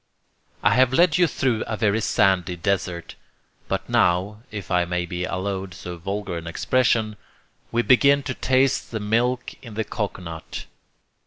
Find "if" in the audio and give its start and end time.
4.49-4.71